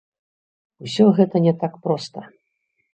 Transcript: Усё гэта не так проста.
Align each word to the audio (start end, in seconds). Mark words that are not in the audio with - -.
Усё 0.87 1.05
гэта 1.21 1.45
не 1.47 1.53
так 1.63 1.81
проста. 1.87 2.29